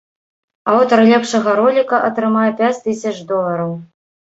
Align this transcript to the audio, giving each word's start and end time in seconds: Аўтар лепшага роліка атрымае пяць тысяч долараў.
Аўтар 0.71 1.01
лепшага 1.09 1.53
роліка 1.61 2.01
атрымае 2.09 2.49
пяць 2.63 2.73
тысяч 2.89 3.15
долараў. 3.35 3.79